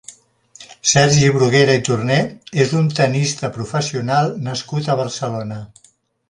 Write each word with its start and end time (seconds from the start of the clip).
Sergi 0.91 1.27
Bruguera 1.35 1.75
i 1.79 1.83
Torner 1.87 2.17
és 2.63 2.73
un 2.79 2.89
tennista 3.01 3.53
professional 3.59 4.33
nascut 4.49 4.91
a 4.91 4.97
Barcelona. 5.05 5.61